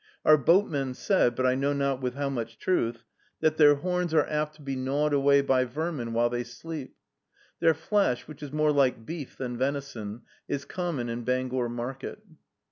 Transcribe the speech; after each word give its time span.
Our 0.25 0.35
boatmen 0.39 0.95
said, 0.95 1.35
but 1.35 1.45
I 1.45 1.53
know 1.53 1.73
not 1.73 2.01
with 2.01 2.15
how 2.15 2.27
much 2.27 2.57
truth, 2.57 3.03
that 3.39 3.57
their 3.57 3.75
horns 3.75 4.15
are 4.15 4.25
apt 4.27 4.55
to 4.55 4.63
be 4.63 4.75
gnawed 4.75 5.13
away 5.13 5.41
by 5.41 5.63
vermin 5.63 6.11
while 6.13 6.27
they 6.31 6.43
sleep. 6.43 6.95
Their 7.59 7.75
flesh, 7.75 8.27
which 8.27 8.41
is 8.41 8.51
more 8.51 8.71
like 8.71 9.05
beef 9.05 9.37
than 9.37 9.59
venison, 9.59 10.23
is 10.47 10.65
common 10.65 11.07
in 11.07 11.23
Bangor 11.23 11.69
market. 11.69 12.23